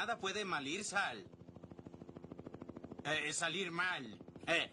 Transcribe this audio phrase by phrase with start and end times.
[0.00, 1.18] nada puede malir sal.
[3.04, 4.02] Eh, salir mal.
[4.46, 4.70] Eh,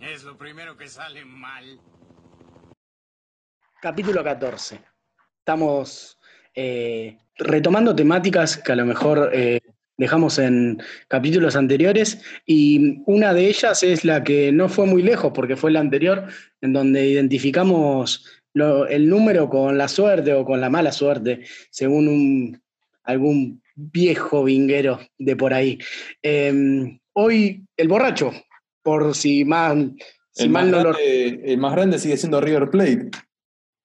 [0.00, 1.78] es lo primero que sale mal.
[3.82, 4.80] Capítulo 14.
[5.40, 6.18] Estamos
[6.54, 9.30] eh, retomando temáticas que a lo mejor
[9.98, 15.32] dejamos en capítulos anteriores y una de ellas es la que no fue muy lejos
[15.34, 16.28] porque fue la anterior
[16.62, 22.62] en donde identificamos el número con la suerte o con la mala suerte según un-
[23.04, 25.78] algún viejo vinguero de por ahí.
[26.22, 28.32] Eh, hoy el borracho,
[28.82, 29.94] por si mal,
[30.30, 33.10] si el, más mal no lo el más grande sigue siendo River Plate.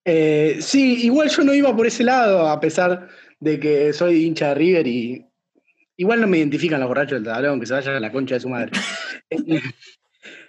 [0.06, 3.08] Eh, sí, igual yo no iba por ese lado, a pesar
[3.40, 5.26] de que soy hincha de River y
[5.98, 8.42] igual no me identifican los borrachos del tablón, que se vayan a la concha de
[8.42, 8.72] su madre.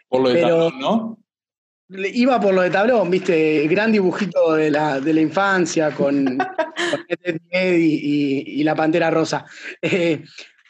[0.09, 1.19] Por lo de Pero- Tablón, ¿no?
[1.89, 6.25] Iba por lo de tablón, viste, el gran dibujito de la, de la infancia con,
[6.39, 9.45] con Ed, y, y- y la pantera rosa.
[9.81, 10.25] Eh,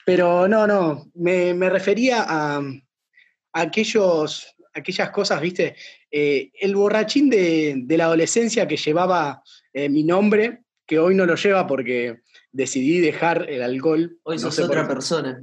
[0.04, 5.74] pero no, no, me, me refería a, a aquellos, aquellas cosas, viste,
[6.18, 9.42] Eh, el borrachín de, de la adolescencia que llevaba
[9.74, 12.20] eh, mi nombre, que hoy no lo lleva porque
[12.52, 14.16] decidí dejar el alcohol.
[14.22, 15.42] Hoy no sos otra persona.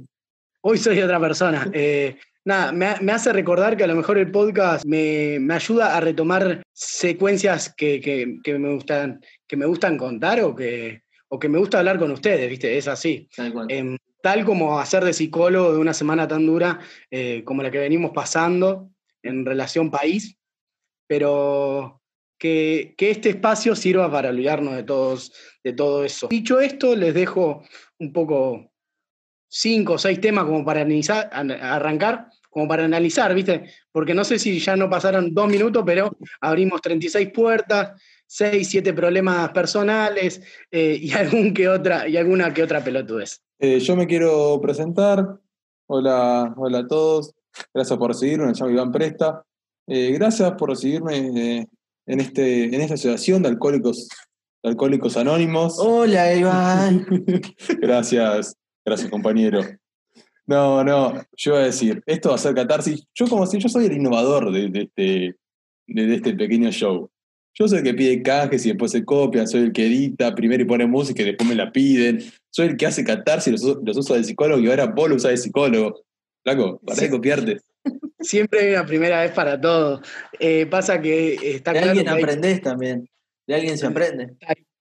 [0.62, 1.70] Hoy soy otra persona.
[2.44, 5.54] Eh, nada, me, ha- me hace recordar que a lo mejor el podcast me, me
[5.54, 11.02] ayuda a retomar secuencias que, que- que me, gustan, que me gustan contar o que,
[11.28, 12.76] o que me gusta hablar con ustedes, ¿viste?
[12.76, 13.28] Es así.
[13.34, 13.66] Tal cual.
[13.70, 17.78] Em, tal como hacer de psicólogo de una semana tan dura eh, como la que
[17.78, 18.90] venimos pasando
[19.22, 20.36] en relación país,
[21.06, 22.00] pero
[22.38, 26.28] que, que este espacio sirva para olvidarnos de, todos, de todo eso.
[26.28, 27.62] Dicho esto, les dejo
[27.98, 28.70] un poco
[29.48, 33.64] cinco o seis temas como para analizar, arrancar, como para analizar, ¿viste?
[33.90, 38.92] Porque no sé si ya no pasaron dos minutos, pero abrimos 36 puertas, seis, siete
[38.92, 43.42] problemas personales eh, y, algún que otra, y alguna que otra pelotudez.
[43.58, 45.40] Eh, yo me quiero presentar.
[45.88, 47.34] Hola, hola a todos.
[47.74, 48.46] Gracias por recibirme.
[48.46, 49.44] Me llamo Iván Presta.
[49.88, 51.66] Eh, gracias por recibirme eh,
[52.06, 54.08] en, este, en esta asociación de alcohólicos,
[54.62, 55.74] de alcohólicos anónimos.
[55.80, 57.04] Hola, Iván.
[57.80, 59.60] Gracias, gracias compañero.
[60.46, 63.04] No, no, yo iba a decir, esto va a ser catarsis.
[63.14, 65.36] Yo como si yo soy el innovador de, de este,
[65.86, 67.10] de, de este pequeño show.
[67.56, 70.62] Yo soy el que pide cajes y después se copian, soy el que edita primero
[70.62, 72.20] y pone música y después me la piden.
[72.50, 75.16] Soy el que hace catarsis, los, uso- los uso de psicólogo y ahora vos lo
[75.16, 76.02] usás de psicólogo.
[76.42, 77.04] Flaco, para Sí.
[77.06, 77.58] de copiarte.
[78.20, 80.02] Siempre hay una primera vez para todo.
[80.40, 83.08] Eh, pasa que está De claro alguien que hay- aprendés también.
[83.46, 84.34] De alguien se aprende.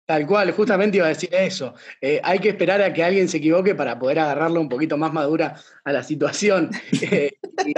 [0.05, 1.75] Tal cual, justamente iba a decir eso.
[2.01, 5.13] Eh, hay que esperar a que alguien se equivoque para poder agarrarlo un poquito más
[5.13, 6.69] madura a la situación
[7.01, 7.31] eh,
[7.65, 7.73] y,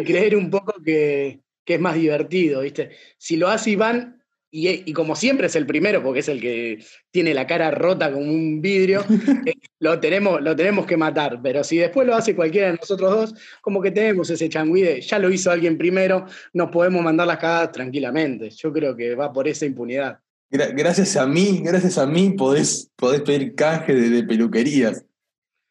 [0.00, 2.90] y creer un poco que, que es más divertido, ¿viste?
[3.18, 4.22] Si lo hace Iván,
[4.56, 6.78] y, y como siempre es el primero, porque es el que
[7.10, 9.04] tiene la cara rota como un vidrio,
[9.46, 11.40] eh, lo, tenemos, lo tenemos que matar.
[11.42, 15.00] Pero si después lo hace cualquiera de nosotros dos, como que tenemos ese changüí de
[15.00, 18.48] ya lo hizo alguien primero, nos podemos mandar las cagadas tranquilamente.
[18.50, 20.20] Yo creo que va por esa impunidad.
[20.54, 25.04] Gra- gracias a mí, gracias a mí podés, podés pedir canje de, de peluquerías.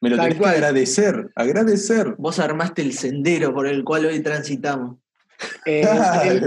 [0.01, 0.51] Me lo Tal tenés cual.
[0.51, 2.15] que agradecer, agradecer.
[2.17, 4.97] Vos armaste el sendero por el cual hoy transitamos.
[5.65, 5.83] Eh,
[6.25, 6.41] el.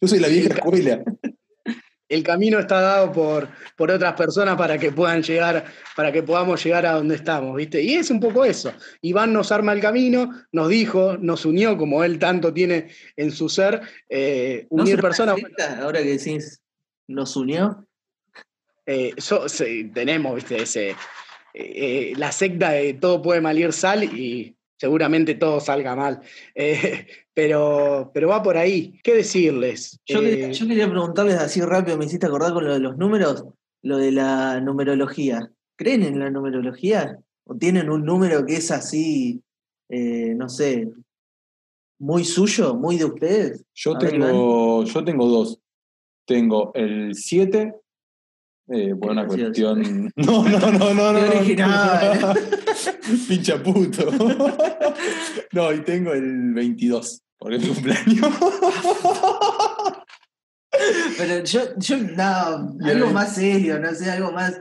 [0.00, 1.02] Yo soy la vieja escuela.
[2.08, 5.64] el camino está dado por, por otras personas para que puedan llegar,
[5.96, 7.82] para que podamos llegar a donde estamos, ¿viste?
[7.82, 8.72] Y es un poco eso.
[9.02, 13.48] Iván nos arma el camino, nos dijo, nos unió, como él tanto tiene en su
[13.48, 15.36] ser, eh, ¿No unir personas.
[15.80, 16.60] Ahora que decís,
[17.08, 17.86] nos unió.
[18.86, 19.14] Eh,
[19.92, 20.62] tenemos, ¿viste?
[20.62, 20.96] Ese, eh,
[21.54, 26.20] eh, la secta de todo puede malir sal y seguramente todo salga mal.
[26.54, 29.00] Eh, pero, pero va por ahí.
[29.02, 29.98] ¿Qué decirles?
[30.06, 32.96] Yo, Eh, quería, yo quería preguntarles así rápido, me hiciste acordar con lo de los
[32.96, 33.44] números,
[33.82, 35.50] lo de la numerología.
[35.76, 37.18] ¿Creen en la numerología?
[37.44, 39.42] ¿O tienen un número que es así,
[39.88, 40.88] eh, no sé,
[41.98, 43.64] muy suyo, muy de ustedes?
[43.74, 45.60] Yo A ver, tengo, yo tengo dos.
[46.26, 47.74] Tengo el 7,
[48.68, 50.10] eh, por una cuestión.
[50.16, 51.18] No, no, no, no, no.
[51.38, 52.38] Original.
[53.28, 54.10] Pincha puto.
[55.52, 58.34] No, y tengo el 22, por el cumpleaños.
[61.18, 64.60] Pero yo, yo no, Y algo más serio, no sé, algo más,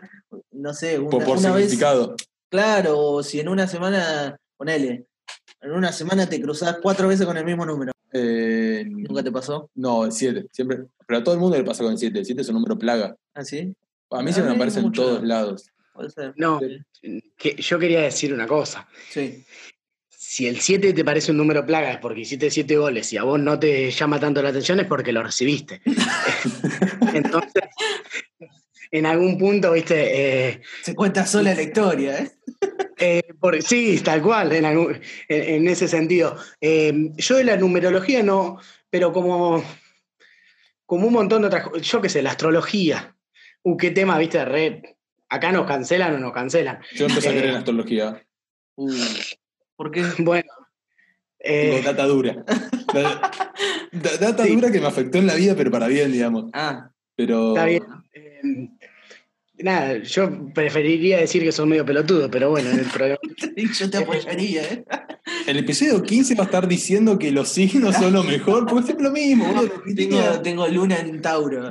[0.51, 2.15] no sé, una, Por, por una vez, significado.
[2.49, 5.07] claro, si en una semana, ponele,
[5.61, 7.93] en una semana te cruzás cuatro veces con el mismo número.
[8.13, 9.69] Eh, ¿Nunca te pasó?
[9.75, 10.47] no, el 7.
[10.51, 10.85] Siempre.
[11.05, 12.19] Pero a todo el mundo le pasa con el 7.
[12.19, 13.15] El 7 es un número plaga.
[13.33, 13.75] ¿Ah, sí?
[14.11, 15.65] A mí se me aparece en todos lados.
[15.93, 16.33] Puede ser.
[16.37, 16.59] No,
[17.37, 18.87] que yo quería decir una cosa.
[19.09, 19.43] Sí.
[20.09, 23.23] Si el 7 te parece un número plaga es porque hiciste 7 goles y a
[23.23, 25.81] vos no te llama tanto la atención es porque lo recibiste.
[27.13, 27.63] entonces,
[28.89, 32.31] en algún punto, viste, eh, Se cuenta sola la historia, ¿eh?
[32.97, 36.35] Eh, por- sí, tal cual, en, algún- en- en ese sentido.
[36.61, 38.59] Eh, yo de la numerología no,
[38.89, 39.63] pero como,
[40.85, 43.15] como un montón de otras cosas, yo qué sé, la astrología.
[43.63, 44.97] Uh, qué tema, viste, re,
[45.29, 46.79] acá nos cancelan o nos cancelan.
[46.93, 48.23] Yo empecé a creer Eh, en astrología.
[48.75, 48.91] Uh,
[49.75, 50.03] ¿Por qué?
[50.19, 50.49] Bueno.
[51.39, 52.43] eh, Tengo data dura.
[52.93, 53.31] Da-
[53.91, 54.53] da- data Sí.
[54.55, 56.45] dura que me afectó en la vida, pero para bien, digamos.
[56.53, 57.49] Ah, Pero.
[57.55, 58.77] Está bien.
[59.59, 63.17] Nada, yo preferiría decir que son medio pelotudos, pero bueno, el problema.
[63.79, 64.83] yo te apoyaría, ¿eh?
[65.45, 69.05] El episodio 15 va a estar diciendo que los signos son lo mejor, porque siempre
[69.05, 69.83] lo mismo, boludo.
[69.95, 71.69] Tengo, tengo luna en Tauro.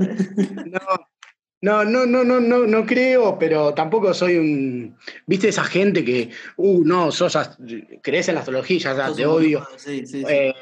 [1.61, 4.97] No, no, no, no, no, no creo, pero tampoco soy un.
[5.27, 7.57] ¿Viste esa gente que, uh, no, sos ast-
[8.03, 9.61] crees en la astrología, ya Sos te odio?
[9.61, 10.25] boludo, Sí, sí, sí.
[10.29, 10.55] Eh,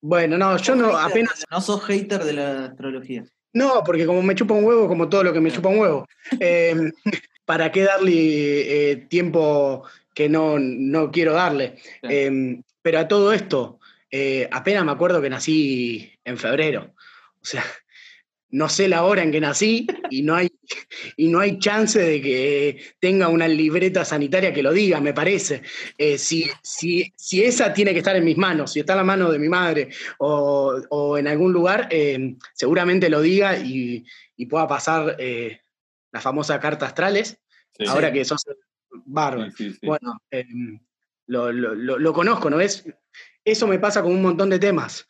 [0.00, 1.44] bueno, no, yo no, hater apenas.
[1.50, 3.24] No sos hater de la astrología.
[3.54, 6.06] No, porque como me chupa un huevo, como todo lo que me chupa un huevo.
[6.40, 6.74] Eh,
[7.44, 11.76] ¿Para qué darle eh, tiempo que no, no quiero darle?
[12.02, 13.78] Eh, pero a todo esto,
[14.50, 16.94] apenas me acuerdo que nací en febrero.
[17.40, 17.64] O sea,
[18.54, 20.48] no sé la hora en que nací y no hay,
[21.16, 25.62] y no hay chance de que tenga una libreta sanitaria que lo diga, me parece.
[25.98, 29.04] Eh, si, si, si esa tiene que estar en mis manos, si está en la
[29.04, 34.04] mano de mi madre o, o en algún lugar, eh, seguramente lo diga y,
[34.36, 35.60] y pueda pasar eh,
[36.12, 37.38] la famosa carta astrales,
[37.76, 38.14] Sí, ahora sí.
[38.14, 38.44] que sos
[39.04, 39.50] bárbaro.
[39.50, 39.76] Sí.
[39.82, 40.44] Bueno, eh,
[41.26, 42.84] lo, lo- lo- lo conozco, ¿no ves?
[43.44, 45.08] Eso me pasa con un montón de temas.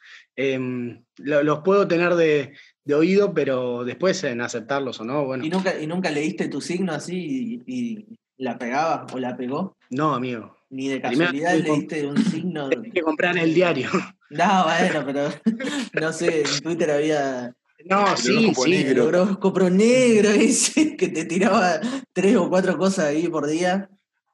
[1.18, 5.48] Lo- los puedo tener de, de oído, pero después en aceptarlos o no, bueno, ¿Y
[5.50, 8.06] nunca, ¿Y nunca leíste tu signo así y, y
[8.38, 9.76] la pegaba o la pegó?
[9.90, 10.56] no, amigo.
[10.70, 12.68] Ni de Primero casualidad tengo- leíste un signo.
[12.92, 13.88] Que comprar el diario.
[14.30, 15.28] No, bueno, pero
[16.00, 17.54] no sé, en Twitter había
[17.84, 18.70] No, sí, sí.
[18.70, 19.02] negro.
[19.08, 21.78] el horóscopo negro ese que te tiraba
[22.12, 23.88] tres o cuatro cosas ahí por día.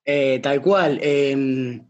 [0.07, 0.99] Eh, tal cual.
[1.03, 1.83] eh,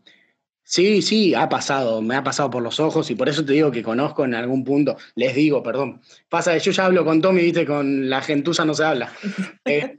[0.71, 3.73] sí, sí, ha pasado, me ha pasado por los ojos y por eso te digo
[3.73, 6.01] que conozco en algún punto, les digo, perdón.
[6.29, 9.13] Pasa que yo ya hablo con Tommy, viste, con la gentuza no se habla.
[9.65, 9.97] Eh,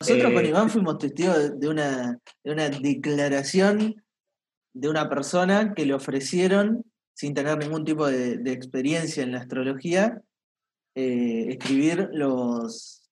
[0.00, 4.04] Nosotros Eh, con Iván fuimos testigos de- una, de una declaración
[4.74, 6.84] de una persona que le ofrecieron,
[7.14, 10.20] sin tener ningún tipo de, de experiencia en la astrología,
[10.96, 13.08] eh, escribir los,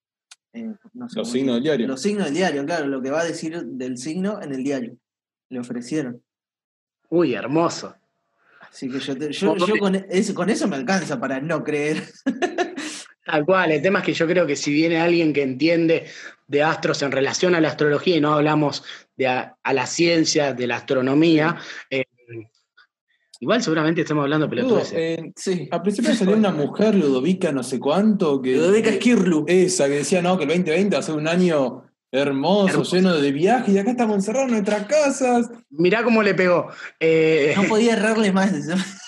[0.53, 1.87] eh, no sé Los signos del diario.
[1.87, 4.97] Los signos del diario, claro, lo que va a decir del signo en el diario.
[5.51, 6.21] Le ofrecieron.
[7.13, 7.95] Uy, hermoso.
[8.71, 12.03] Así que yo, te- yo, yo con, eso, con eso me alcanza para no creer.
[13.27, 16.07] Tal cual, el tema es que yo creo que si viene alguien que entiende
[16.49, 18.83] de astros en relación a la astrología y no hablamos
[19.17, 21.57] de a, a la ciencia, de la astronomía,
[21.91, 22.05] eh,
[23.41, 24.93] igual seguramente estemos hablando pelotudeces.
[24.97, 25.69] eh, Sí.
[25.71, 28.57] al principio salió una mujer, Ludovica, no sé cuánto, que.
[28.57, 29.45] Ludovica Skirlu.
[29.49, 32.95] Esa, que decía, no, que el 2020 va a ser un año hermoso, Hermoso.
[32.97, 35.51] lleno de viajes, y acá estamos encerrados en nuestras casas.
[35.71, 36.69] Mirá cómo le pegó.
[37.01, 38.53] Eh, No podía errarle más.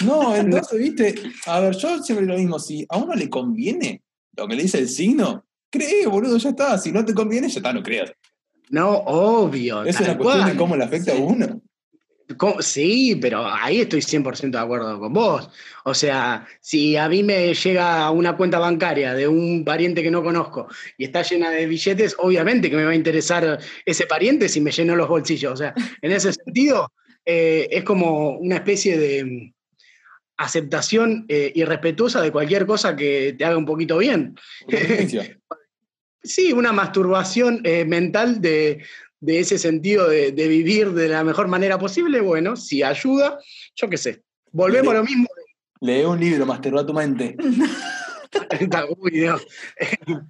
[0.04, 1.14] No, entonces, viste,
[1.46, 4.02] a ver, yo siempre lo mismo, si a uno le conviene
[4.36, 6.78] lo que le dice el signo, cree, boludo, ya está.
[6.78, 8.12] Si no te conviene, ya está, no creas.
[8.70, 9.84] no, obvio.
[9.84, 10.52] Esa es la cuestión cual.
[10.52, 11.18] de cómo le afecta Sí.
[11.18, 11.60] a uno.
[12.36, 12.62] ¿Cómo?
[12.62, 15.50] Sí, pero ahí estoy 100% de acuerdo con vos.
[15.84, 20.22] O sea, si a mí me llega una cuenta bancaria de un pariente que no
[20.22, 24.60] conozco y está llena de billetes, obviamente que me va a interesar ese pariente si
[24.60, 25.52] me llenó los bolsillos.
[25.52, 26.90] O sea, en ese sentido,
[27.26, 29.52] eh, es como una especie de mm,
[30.38, 34.36] aceptación eh, irrespetuosa de cualquier cosa que te haga un poquito bien.
[36.26, 38.82] Sí, una masturbación eh, mental de,
[39.20, 42.20] de ese sentido de, de vivir de la mejor manera posible.
[42.20, 43.38] Bueno, si ayuda,
[43.74, 44.22] yo qué sé.
[44.52, 45.26] Volvemos a lo mismo.
[45.80, 47.36] Lee un libro, masturba tu mente.
[48.98, 49.46] Uy, Dios.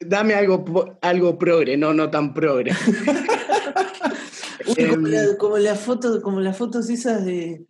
[0.00, 2.72] Dame algo, algo progre, no, no tan progre.
[4.66, 5.12] Uy, como, Em.
[5.12, 7.66] la, como la foto, como las fotos esas de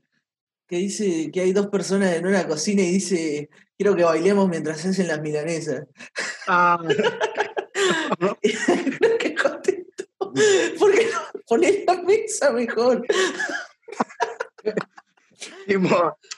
[0.66, 4.80] que dice que hay dos personas en una cocina y dice quiero que bailemos mientras
[4.80, 5.86] se hacen las milanesas.
[6.46, 6.80] Ah,
[9.18, 9.34] Qué
[10.78, 13.04] ¿Por qué no pones la mesa mejor?
[15.66, 15.88] tipo,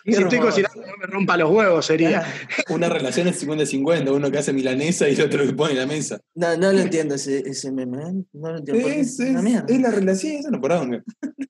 [0.04, 2.25] si estoy cocinando, no me rompa los huevos, sería.
[2.68, 6.20] Una relación es 50-50, uno que hace milanesa y el otro que pone la mesa.
[6.34, 7.99] No, no lo entiendo ese, ese meme.
[8.02, 8.25] ¿eh?
[8.32, 8.87] No lo entiendo.
[8.88, 11.02] Es, es- la relación, eso no por dónde.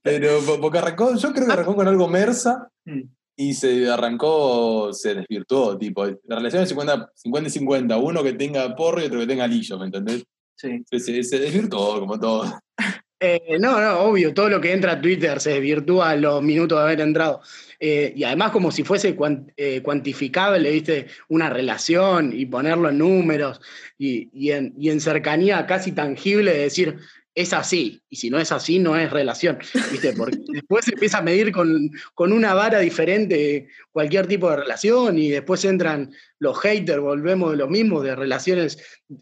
[0.02, 3.02] Pero po- porque arrancó, yo creo que arrancó con algo mersa Mm.
[3.37, 8.32] y se arrancó, se desvirtuó, tipo, la relación es 50 50 y 50, uno que
[8.32, 10.25] tenga porro y otro que tenga lillo, ¿me entendés?
[10.56, 10.85] Sí.
[10.90, 12.61] Se, se- se desvirtuó como todo.
[13.25, 16.76] Eh, no, no, obvio, todo lo que entra a Twitter se desvirtúa a los minutos
[16.76, 17.40] de haber entrado.
[17.78, 21.06] Eh, y además como si fuese cuan- eh, cuantificable, ¿viste?
[21.28, 23.61] Una relación y ponerlo en números
[23.97, 26.97] y, y en, y en cercanía casi tangible de decir,
[27.32, 29.56] es así, y si no es así, no es relación,
[29.92, 30.12] ¿viste?
[30.14, 35.16] Porque después se empieza a medir con, con una vara diferente cualquier tipo de relación
[35.16, 36.11] y después entran
[36.42, 38.78] los haters, volvemos de lo mismo, de relaciones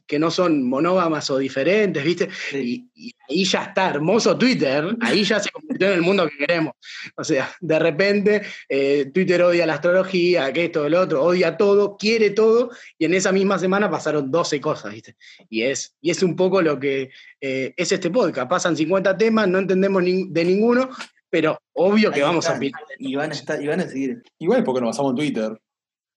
[0.07, 2.29] que no son monógamas o diferentes, ¿viste?
[2.51, 2.89] Sí.
[2.95, 6.39] Y, y ahí ya está, hermoso Twitter, ahí ya se convirtió en el mundo que
[6.39, 6.73] queremos.
[7.17, 11.99] O sea, de repente eh, Twitter odia la astrología, que esto, el otro, odia todo,
[11.99, 15.17] quiere todo, y en esa misma semana pasaron 12 cosas, ¿viste?
[15.51, 17.11] Y es, y es un poco lo que
[17.41, 18.49] eh, es este podcast.
[18.49, 20.89] Pasan 50 temas, no entendemos ni- de ninguno,
[21.29, 22.71] pero obvio que Ahí vamos a están.
[22.99, 24.23] Y van a estar, y van a seguir.
[24.39, 25.61] Igual porque nos basamos en Twitter.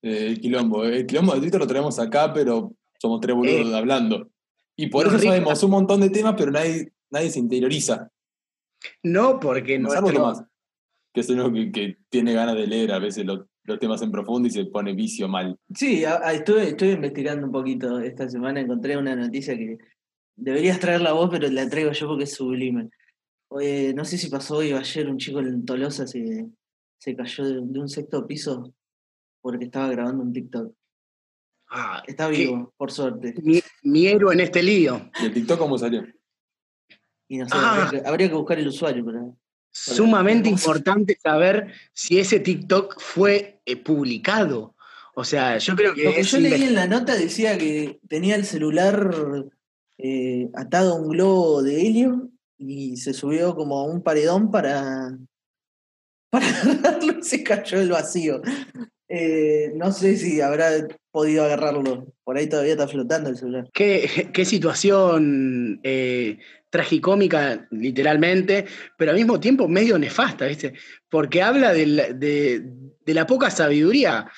[0.03, 0.83] Eh, el quilombo.
[0.85, 4.29] El quilombo de Twitter lo tenemos acá, pero somos tres boludos Eh, hablando.
[4.75, 8.09] Y por no, eso sabemos un montón de temas, pero nadie, nadie se interioriza.
[9.03, 10.43] No, porque Salvo nuestro, Tomás,
[11.13, 14.11] que es uno que, que tiene ganas de leer a veces los, los temas en
[14.11, 15.57] profundo y se pone vicio mal.
[15.73, 19.77] Sí, a- a- estuve, estuve investigando un poquito esta semana, encontré una noticia que
[20.35, 22.89] deberías traerla vos, pero la traigo yo porque es sublime.
[23.49, 26.47] Oye, no sé si pasó hoy o ayer, un chico en Tolosa se,
[26.97, 28.73] se cayó de, de un sexto piso
[29.43, 30.73] porque estaba grabando un TikTok.
[31.69, 32.37] Ah, Está ¿qué?
[32.37, 33.33] vivo, por suerte.
[33.43, 35.11] mi, mi héroe en este lío.
[35.21, 36.05] ¿Y el TikTok cómo salió?
[37.27, 37.83] Y no sé, Ah.
[37.85, 39.37] habría, que, habría que buscar el usuario, pero
[39.75, 40.69] Sumamente hermoso.
[40.69, 44.75] importante saber si ese TikTok fue eh, publicado.
[45.15, 48.35] O sea, yo creo que Lo que yo leí en la nota decía que tenía
[48.35, 49.11] el celular
[49.97, 55.17] eh, atado a un globo de helio y se subió como a un paredón para,
[56.29, 58.41] para agarrarlo y se cayó el vacío.
[59.15, 60.71] Eh, no sé si habrá
[61.11, 62.11] podido agarrarlo.
[62.23, 63.69] Por ahí todavía está flotando el celular.
[63.71, 66.39] qué, qué situación eh,
[66.71, 68.65] tragicómica, literalmente,
[68.97, 70.73] pero al mismo tiempo medio nefasta, ¿viste?
[71.09, 74.31] Porque habla de, de la poca sabiduría,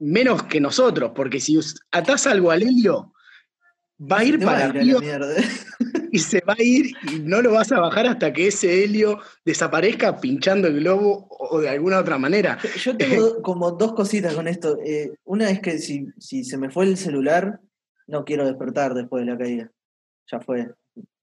[0.00, 1.56] menos que nosotros, porque si
[1.92, 3.12] atás algo al helio,
[4.00, 5.00] va a ir para arriba.
[6.12, 9.20] y se va a ir y no lo vas a bajar hasta que ese helio
[9.44, 12.58] desaparezca pinchando el globo o de alguna otra manera.
[12.78, 14.78] Yo tengo como dos cositas con esto.
[14.84, 17.60] Eh, una es que si, si se me fue el celular,
[18.06, 19.72] no quiero despertar después de la caída.
[20.30, 20.72] Ya fue.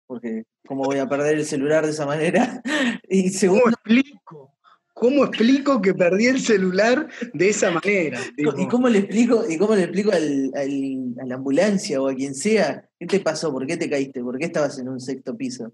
[0.05, 2.61] Porque, ¿cómo voy a perder el celular de esa manera?
[3.09, 4.52] Y ¿Cómo segundo, explico?
[4.93, 8.19] ¿Cómo explico que perdí el celular de esa manera?
[8.35, 12.07] Tipo, ¿y cómo le explico, y cómo le explico al, al- a la ambulancia o
[12.07, 12.87] a quien sea?
[12.99, 13.51] ¿Qué te pasó?
[13.51, 14.21] ¿Por qué te caíste?
[14.21, 15.73] ¿Por qué estabas en un sexto piso?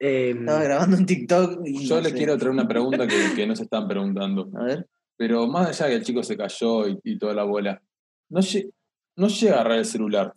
[0.00, 1.86] eh, Estaba grabando un TikTok y.
[1.86, 2.16] Yo no les sé.
[2.18, 4.50] quiero traer una pregunta que, que no se están preguntando.
[4.58, 4.86] A ver.
[5.16, 7.80] Pero más allá de que el chico se cayó y, y toda la bola,
[8.30, 8.40] no,
[9.16, 10.32] no llega a agarrar el celular.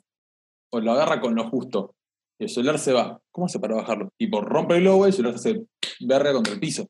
[0.72, 1.96] O lo agarra con lo justo.
[2.40, 3.20] Y el celular se va.
[3.32, 4.12] ¿Cómo hace para bajarlo?
[4.18, 5.66] Tipo, rompe el globo y el celular se hace
[6.02, 6.88] verga contra el piso.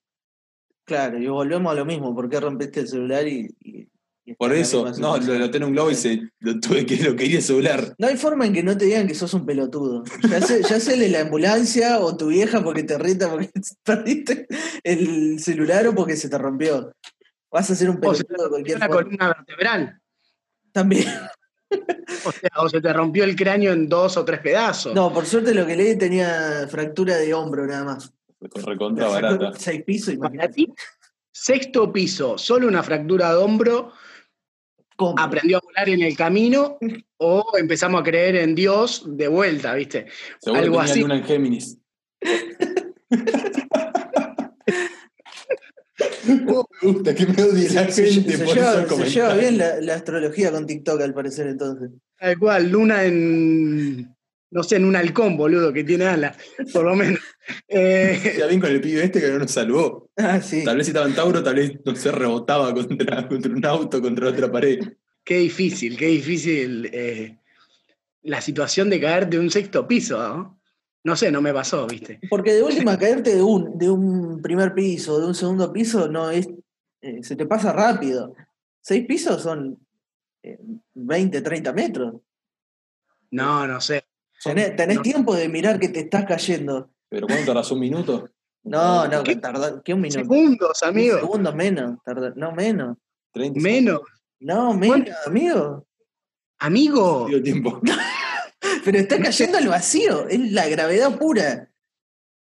[0.86, 2.14] Claro, y volvemos a lo mismo.
[2.14, 3.50] ¿Por qué rompiste el celular y.
[3.62, 3.90] y-
[4.26, 6.96] y está Por eso, no, lo, lo tiene un globo y se lo tuve que
[6.96, 7.94] lo quería el celular.
[7.98, 10.06] No hay forma en que no te digan que sos un pelotudo.
[10.30, 13.50] Ya sé, ya sé de la ambulancia o tu vieja porque te rita porque
[13.84, 14.48] perdiste
[14.82, 16.94] el celular o porque se te rompió.
[17.52, 19.02] Vas a ser un o se pelotudo de cualquier la forma.
[19.04, 20.00] columna vertebral.
[20.72, 21.06] También.
[22.26, 24.96] O, sea, o se te rompió el cráneo en dos o tres pedazos.
[24.96, 28.14] No, por suerte lo que leí tenía fractura de hombro nada más.
[28.66, 29.54] Recontra barata.
[29.58, 30.54] Seis pisos, imagínate.
[30.54, 30.74] ti,
[31.32, 33.92] sexto piso, solo una fractura de hombro,
[34.96, 35.16] ¿Cómo?
[35.20, 36.78] aprendió a volar en el camino
[37.18, 40.08] o empezamos a creer en Dios de vuelta, ¿viste?
[40.40, 41.02] Seguro Algo tenía así.
[41.02, 41.78] luna en Géminis.
[46.46, 49.58] ¿Cómo me gusta que me odie la Se, gente se por lleva, se lleva bien
[49.58, 51.92] la, la astrología con TikTok al parecer entonces.
[52.18, 54.16] Tal cual, luna en,
[54.54, 56.38] no sé, en un halcón, boludo, que tiene alas,
[56.72, 57.20] por lo menos.
[57.68, 60.10] Eh, Ya bien con el pibe este que no nos salvó.
[60.16, 60.64] Ah, sí.
[60.64, 64.02] Tal vez si estaba en Tauro, tal vez no se rebotaba contra, contra un auto,
[64.02, 64.80] contra otra pared.
[65.24, 67.38] qué difícil, qué difícil eh,
[68.22, 70.60] la situación de caer de un sexto piso, ¿no?
[71.06, 72.20] No sé, no me pasó, ¿viste?
[72.30, 76.32] Porque de última caerte de un, de un primer piso, de un segundo piso, no
[76.32, 76.48] es.
[77.02, 78.34] eh, se te pasa rápido.
[78.80, 79.78] Seis pisos son
[80.44, 80.58] eh,
[80.94, 82.16] 20, 30 metros.
[83.32, 84.06] No, no sé.
[84.44, 85.02] Tenés, tenés no.
[85.02, 86.92] tiempo de mirar que te estás cayendo.
[87.10, 87.72] ¿Pero cuánto tardas?
[87.72, 88.30] ¿Un minuto?
[88.66, 89.34] No, no, ¿Qué?
[89.34, 90.20] que tarda, ¿qué un minuto?
[90.22, 91.20] Segundos, Un amigo.
[91.20, 92.96] segundo menos, tarda- no menos.
[93.34, 94.00] 30 Menos.
[94.40, 95.86] No, menos, amigo.
[96.60, 97.82] Amigo, Digo tiempo.
[98.86, 101.70] Pero está cayendo al vacío, es la gravedad pura.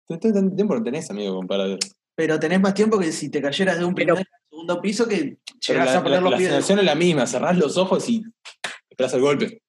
[0.10, 1.78] Tanto tiempo no tenés, amigo, comparado.
[2.16, 5.08] Pero tenés más tiempo que si te cayeras de un Pero- primer o segundo piso
[5.08, 6.50] que Pero llegás la, a poner la- los la pies.
[6.50, 8.24] sensación es la misma, cerrás los ojos y
[8.90, 9.62] esperás el golpe.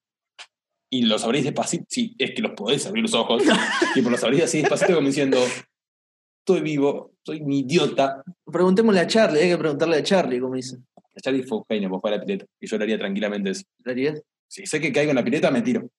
[0.92, 3.42] Y los abrís despacito, sí, es que los podés abrir los ojos,
[3.94, 5.38] y por los abrís así despacito como diciendo,
[6.40, 8.22] estoy vivo, soy un idiota.
[8.44, 10.78] Preguntémosle a Charlie, hay que preguntarle a Charlie cómo dice.
[11.22, 12.46] Charlie fue un genio jugar a la pileta.
[12.60, 13.62] Y yo lo haría tranquilamente eso.
[13.84, 14.22] ¿Lo harías?
[14.48, 15.90] Si sé que caigo en la pileta, me tiro.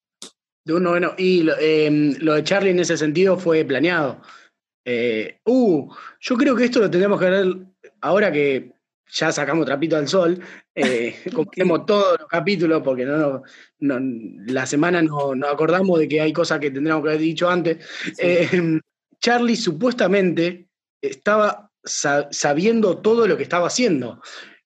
[0.65, 1.13] De un noveno.
[1.17, 4.21] Y lo, eh, lo de Charlie en ese sentido fue planeado.
[4.85, 7.55] Eh, uh, yo creo que esto lo tendríamos que ver
[8.01, 8.73] ahora que
[9.11, 10.39] ya sacamos trapito al sol,
[10.73, 13.43] eh, comentemos todos los capítulos porque no,
[13.79, 13.99] no,
[14.47, 17.77] la semana no nos acordamos de que hay cosas que tendríamos que haber dicho antes.
[18.17, 18.79] Eh,
[19.19, 20.67] Charlie supuestamente
[21.01, 24.21] estaba sa- sabiendo todo lo que estaba haciendo.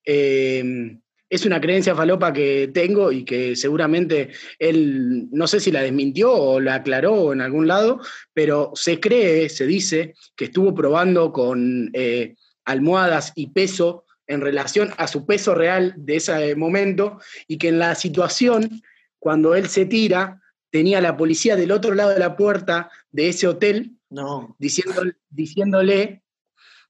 [0.05, 0.97] Eh,
[1.27, 6.31] es una creencia falopa que tengo y que seguramente él, no sé si la desmintió
[6.31, 7.99] o la aclaró en algún lado,
[8.33, 14.91] pero se cree, se dice, que estuvo probando con eh, almohadas y peso en relación
[14.97, 18.81] a su peso real de ese momento y que en la situación,
[19.19, 20.41] cuando él se tira,
[20.71, 24.55] tenía la policía del otro lado de la puerta de ese hotel No.
[24.59, 26.23] diciéndole, diciéndole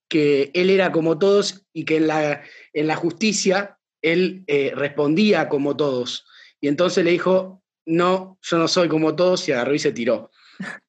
[0.08, 5.50] que él era como todos y que en la, en la justicia él eh, respondía
[5.50, 6.26] como todos.
[6.62, 10.32] Y entonces le dijo, no, yo no soy como todos y agarró y se tiró.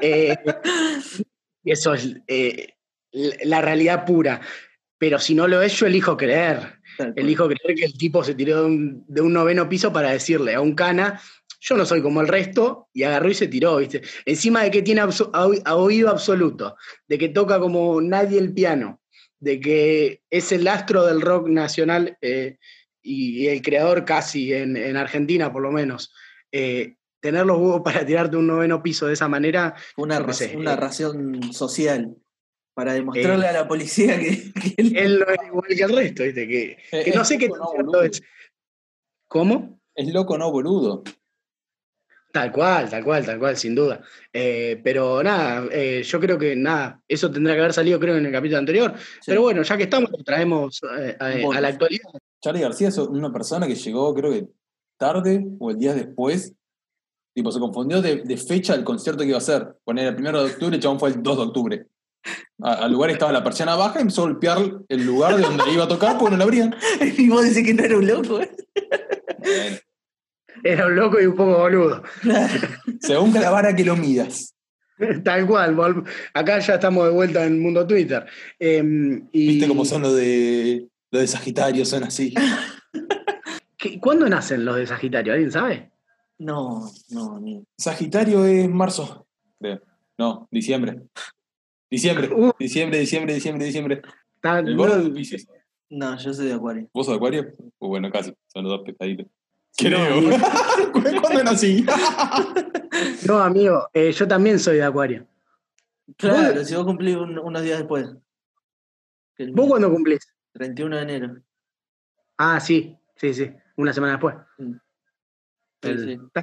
[0.00, 0.34] Eh,
[1.64, 2.76] eso es eh,
[3.12, 4.40] la la realidad pura.
[4.98, 6.80] Pero si no lo es, yo elijo creer.
[7.16, 10.54] Elijo creer que el tipo se tiró de un, de un noveno piso para decirle
[10.54, 11.20] a un cana,
[11.60, 14.00] yo no soy como el resto, y agarró y se tiró, ¿viste?
[14.24, 16.76] Encima de que tiene abso- a- oído absoluto,
[17.06, 19.02] de que toca como nadie el piano,
[19.38, 22.56] de que es el astro del rock nacional eh,
[23.02, 26.14] y el creador casi en, en Argentina, por lo menos.
[26.50, 30.72] Eh, tener los huevos para tirarte un noveno piso de esa manera, Una, sé, una
[30.72, 30.76] eh.
[30.76, 32.16] ración social
[32.76, 36.22] para demostrarle a la policía que, que él- él no es igual que el resto,
[36.24, 36.46] ¿viste?
[36.46, 38.02] Que, que no sé qué tan loco, cierto boludo.
[38.02, 38.22] es.
[39.28, 39.80] ¿Cómo?
[39.94, 41.02] Es loco, no boludo.
[42.32, 44.02] Tal cual, tal cual, tal cual, sin duda.
[44.30, 48.26] Eh, pero nada, eh, yo creo que nada, eso tendrá que haber salido creo en
[48.26, 48.92] el capítulo anterior.
[49.24, 52.10] Pero bueno, ya que estamos, lo traemos eh, a, la actualidad.
[52.42, 54.48] Charlie García es una persona que llegó, creo que
[54.98, 56.52] tarde o el día después.
[57.34, 59.74] Tipo, se confundió de, de fecha del concierto que iba a hacer.
[59.84, 61.86] Poner el primero de octubre, el chabón fue el 2 de octubre.
[62.60, 65.84] Al lugar estaba la persiana baja y empezó a golpear el lugar de donde iba
[65.84, 66.74] a tocar porque no lo abrían.
[67.18, 68.40] y vos decís que no era un loco.
[68.40, 68.50] ¿eh?
[69.38, 69.76] Bueno,
[70.64, 72.02] Era un loco y un poco boludo.
[73.00, 74.54] según la vara que lo midas.
[75.22, 76.02] Tal cual.
[76.32, 78.24] Acá ya estamos de vuelta en el mundo Twitter.
[78.58, 78.82] Eh,
[79.32, 81.84] y- ¿Viste cómo son los de, los de Sagitario?
[81.84, 82.32] Son así.
[83.76, 85.34] ¿Qué- ¿Cuándo nacen los de Sagitario?
[85.34, 85.92] ¿Alguien sabe?
[86.38, 87.62] No, no, ni.
[87.78, 89.26] Sagitario es marzo,
[89.60, 89.80] creo.
[90.18, 91.02] No, diciembre.
[91.90, 92.52] Diciembre, Uh.
[92.58, 94.02] diciembre, diciembre, diciembre, diciembre.
[94.42, 95.46] El gordo Pisces.
[95.88, 96.88] No, yo soy de Acuario.
[96.92, 97.52] ¿Vos sos de Acuario?
[97.78, 98.32] Pues bueno, casi.
[98.48, 99.26] Son los dos pescaditos.
[99.70, 101.20] Sí, no, Creo.
[101.20, 101.84] ¿Cuándo nací?
[103.26, 105.26] No, amigo, eh, yo también soy de Acuario.
[106.16, 108.06] Claro, si vos cumplís un- unos días después.
[108.06, 108.20] ¿Vos
[109.38, 110.20] mío, cuándo cumplís?
[110.52, 111.36] 31 de enero.
[112.38, 114.34] Ah, sí, sí, sí, una semana después.
[114.58, 114.72] Mm.
[115.82, 116.42] Sí, El- sí.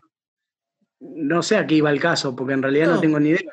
[1.00, 3.02] No sé a qué iba el caso, porque en realidad no, No.
[3.02, 3.52] tengo ni idea.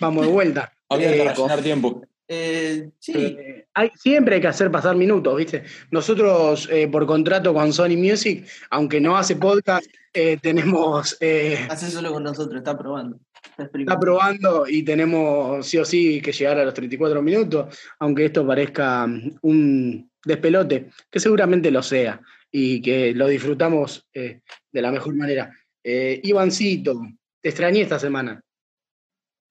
[0.00, 0.72] Vamos de vuelta.
[0.88, 2.02] Había que Eh, rellenar tiempo.
[2.28, 5.64] Eh, sí, Eh, hay- siempre hay que hacer pasar minutos, ¿viste?
[5.90, 11.90] Nosotros, eh, por contrato con Sony Music, aunque no hace podcast, eh, tenemos, eh, hace
[11.90, 13.18] solo con nosotros, está probando.
[13.58, 18.26] Está está probando y tenemos sí o sí que llegar a los 34 minutos, aunque
[18.26, 24.82] esto parezca mm, un despelote, que seguramente lo sea y que lo disfrutamos eh, de
[24.82, 25.50] la mejor manera.
[25.84, 26.98] Eh, Ivancito,
[27.42, 28.40] te extrañé esta semana.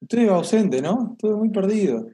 [0.02, 1.12] Estoy ausente, ¿no?
[1.14, 2.08] Estoy muy perdido.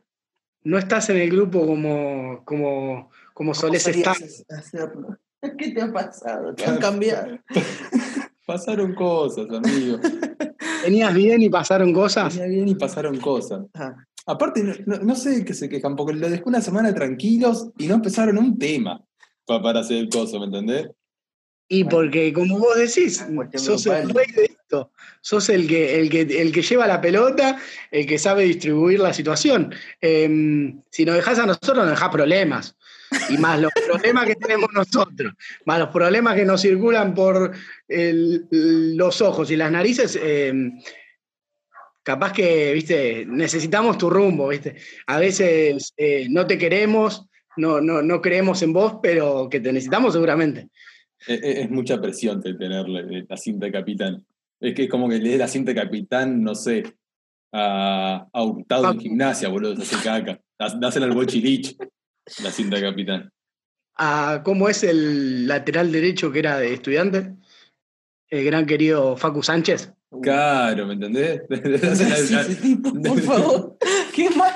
[0.64, 4.18] No estás en el grupo como, como, como solés ¿Cómo estar.
[4.60, 5.18] hacerlo?
[5.58, 6.54] ¿Qué te ha pasado?
[6.54, 7.40] Te han cambiado.
[8.46, 10.00] Pasaron cosas, amigo.
[10.84, 12.34] Venías bien y pasaron cosas.
[12.38, 13.66] Venía bien y pasaron cosas.
[13.74, 13.96] Ah,
[14.26, 17.88] Aparte, no, no- no sé qué se quejan, porque lo dejé una semana tranquilos y
[17.88, 19.02] no empezaron un tema
[19.46, 20.90] pa- para hacer el coso, ¿me entendés?
[21.70, 24.92] Y porque, como vos decís, cuestión sos el rey de esto.
[25.22, 27.58] Sos el que, el, que, el que lleva la pelota,
[27.90, 29.74] el que sabe distribuir la situación.
[30.02, 32.76] Em, si nos dejás a nosotros, nos dejás problemas.
[33.30, 35.32] Y más los problemas que tenemos nosotros,
[35.66, 37.54] más los problemas que nos circulan por
[37.88, 40.78] los ojos y las narices, em,
[42.04, 44.76] capaz que, viste, necesitamos tu rumbo, viste.
[45.06, 47.26] A veces eh, no te queremos,
[47.56, 50.68] no, no, no creemos en vos, pero que te necesitamos seguramente.
[51.26, 54.26] Es, mucha presión de tenerle la cinta de capitán.
[54.60, 56.84] Es que es como que le dé la cinta de capitán, no sé,
[57.54, 60.40] a, a Hurtado en gimnasia, boludo, se hace caca.
[60.60, 61.78] Dás- Dásela al Bochilich,
[62.44, 63.32] la cinta de capitán.
[63.96, 67.34] a cómo es el lateral derecho que era de estudiante,
[68.30, 69.94] el gran querido Facu Sánchez.
[70.22, 71.42] Claro, ¿me entendés?
[71.50, 73.78] Ese tipo, por favor.
[74.14, 74.54] Qué mal.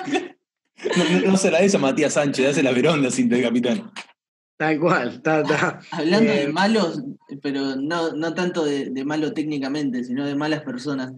[0.97, 3.43] No, no- no se la des a Matías Sánchez, dásela a Verón, la cinta de
[3.43, 3.91] capitán.
[4.61, 5.79] Tal cual, ta, ta.
[5.91, 7.01] Hablando Eh, de malos,
[7.41, 11.13] pero no, no tanto de, de malo técnicamente, sino de malas personas.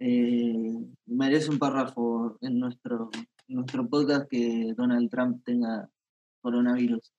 [0.00, 3.10] eh, merece un párrafo en nuestro,
[3.46, 5.88] en nuestro podcast que Donald Trump tenga
[6.40, 7.12] coronavirus.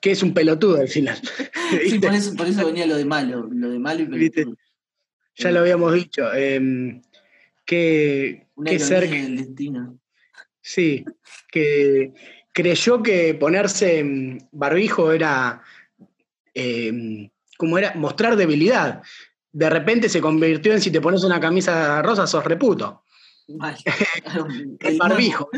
[0.00, 1.18] Que es un pelotudo al final.
[1.86, 4.56] Sí, por eso, por eso venía lo de malo, lo de malo y pelotudo.
[5.36, 6.32] Ya lo habíamos dicho.
[6.32, 7.02] em,
[7.66, 9.98] que, Una que ser, del destino.
[10.62, 11.04] sí,
[11.52, 12.14] que
[12.52, 15.62] creyó que ponerse em, barbijo era,
[16.54, 17.94] em, ¿cómo era?
[17.94, 19.02] Mostrar debilidad.
[19.52, 23.02] De repente se convirtió en si te pones una camisa rosa sos reputo.
[24.80, 25.48] El barbijo.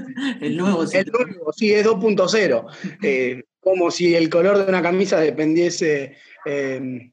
[0.41, 0.99] el nuevo sí.
[0.99, 2.67] El nuevo, sí, es 2.0.
[3.03, 7.11] Eh, como si el color de una camisa dependiese eh,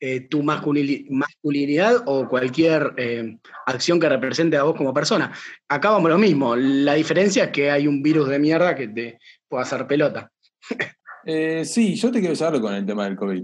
[0.00, 5.32] eh, tu masculini- masculinidad o cualquier eh, acción que represente a vos como persona.
[5.68, 6.54] Acá vamos lo mismo.
[6.56, 10.30] La diferencia es que hay un virus de mierda que te puede hacer pelota.
[11.28, 13.42] Eh, sí, yo te quiero saberlo con el tema del COVID.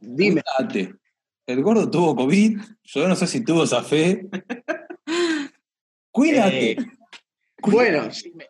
[0.00, 0.40] Dime.
[0.56, 0.94] Cuídate.
[1.46, 4.26] El gordo tuvo COVID, yo no sé si tuvo esa fe.
[6.10, 6.70] Cuídate.
[6.72, 6.76] Eh,
[7.60, 8.46] bueno, sí, me-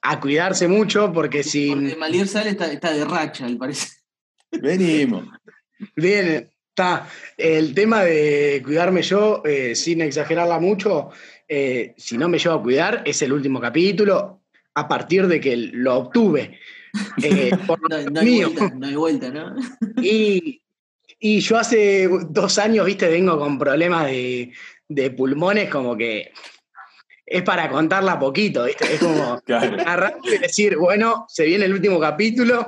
[0.00, 3.90] a cuidarse mucho porque si Porque Malier Sal está, está de racha, al parecer.
[4.52, 5.28] Venimos.
[5.94, 7.08] Bien, está.
[7.36, 11.10] El tema de cuidarme yo, eh, sin exagerarla mucho,
[11.48, 14.42] eh, si no me llevo a cuidar, es el último capítulo,
[14.74, 16.58] a partir de que lo obtuve.
[17.22, 18.50] Eh, por No, hay mío.
[18.50, 19.54] vuelta, no hay vuelta, ¿no?
[20.02, 20.62] Y,
[21.20, 24.52] y yo hace dos años, viste, vengo con problemas de,
[24.88, 26.32] de pulmones, como que
[27.26, 28.94] es para contarla poquito, ¿viste?
[28.94, 29.78] Es como Claro.
[29.80, 32.66] agarrar y decir, bueno, se viene el último capítulo,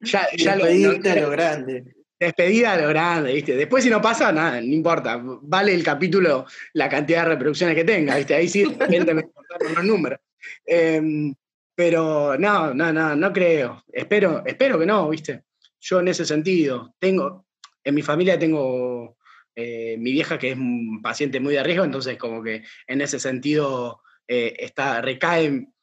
[0.00, 1.84] ya, ya lo, lo grande.
[2.24, 3.54] Despedida a lo grande, ¿viste?
[3.56, 5.20] Después si no pasa, nada, no importa.
[5.22, 8.34] Vale el capítulo la cantidad de reproducciones que tenga, ¿viste?
[8.34, 10.20] Ahí sí, realmente me importaron los números.
[10.64, 11.34] Em,
[11.74, 13.84] pero no, no, no, no creo.
[13.92, 15.42] Espero, espero que no, ¿viste?
[15.80, 17.46] Yo en ese sentido, tengo,
[17.82, 19.16] en mi familia tengo
[19.54, 23.18] eh, mi vieja que es un paciente muy de riesgo, entonces como que en ese
[23.20, 25.74] sentido eh, está, recae en,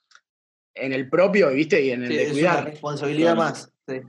[0.74, 1.82] en el propio, ¿viste?
[1.84, 2.66] Y en el Sí, de es una cuidar.
[2.66, 3.72] responsabilidad más.
[3.88, 4.02] sí.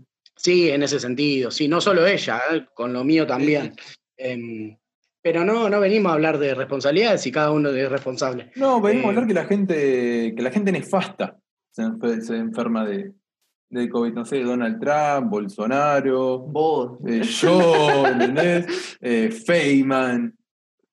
[0.43, 1.51] Sí, en ese sentido.
[1.53, 2.67] Sí, no solo ella, ¿eh?
[2.75, 3.75] con lo mío también.
[4.17, 4.77] Em,
[5.23, 8.51] pero no, no venimos a hablar de responsabilidades y cada uno es responsable.
[8.57, 11.39] No, venimos a Eh, hablar que la gente, que la gente nefasta
[11.71, 13.13] se, enfer- se enferma de,
[13.71, 14.13] de COVID.
[14.15, 16.99] No sé, Donald Trump, Bolsonaro, Vos.
[17.07, 18.99] eh, yo, ¿entendés?
[19.01, 20.37] Eh, Feynman,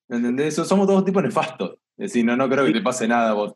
[0.08, 0.54] ¿entendés?
[0.56, 1.72] So- Somos todos tipos nefastos.
[1.98, 3.54] Es decir, no, no creo que te pase nada a vos.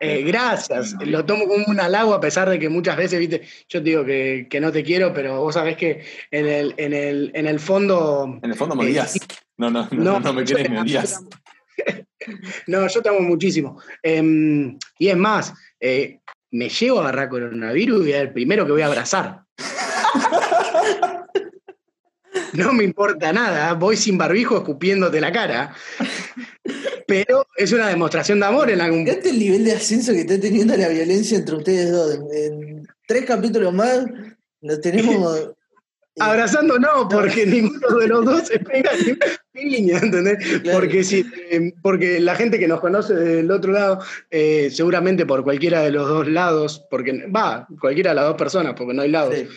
[0.00, 3.80] Eh, gracias, lo tomo como un halago a pesar de que muchas veces, viste, yo
[3.80, 7.30] te digo que, que no te quiero, pero vos sabés que en el, en el,
[7.34, 8.38] en el fondo...
[8.42, 9.18] En el fondo me Eh, odias.
[9.56, 11.22] No, no, no, No, no, me querés, me odias.
[12.66, 13.78] No, yo te amo muchísimo.
[14.02, 16.20] Em, y es más, eh,
[16.52, 19.42] me llevo a agarrar coronavirus y es el primero que voy a abrazar.
[22.54, 25.74] No me importa nada, voy sin barbijo escupiéndote la cara.
[27.06, 30.40] Pero es una demostración de amor en algún Fíjate el nivel de ascenso que está
[30.40, 32.18] teniendo la violencia entre ustedes dos.
[32.32, 34.06] En, tres capítulos más
[34.60, 35.38] nos tenemos.
[36.16, 40.60] eh, Abrazando no, porque ninguno de los dos se pega ni una piña, ¿entendés?
[40.60, 40.78] Claro.
[40.78, 43.98] Porque, si, eh, porque la gente que nos conoce del otro lado,
[44.30, 48.74] eh, seguramente por cualquiera de los dos lados, porque va, cualquiera de las dos personas,
[48.76, 49.48] porque no hay lados, sí.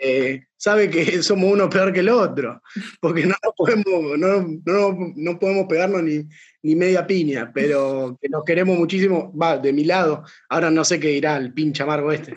[0.00, 2.60] Eh, sabe que somos uno peor que el otro,
[3.00, 6.24] porque no podemos, no, no- no podemos pegarnos ni,
[6.62, 10.98] ni media piña, pero que nos queremos muchísimo, va, de mi lado, ahora no sé
[11.00, 12.36] qué dirá el pinche amargo este.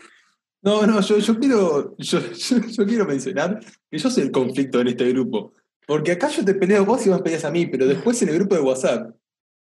[0.63, 4.89] No, no, yo, yo quiero, yo, yo- quiero mencionar que yo soy el conflicto en
[4.89, 5.53] este grupo.
[5.87, 8.35] Porque acá yo te peleo vos y vos peleas a mí, pero después en el
[8.35, 9.13] grupo de WhatsApp,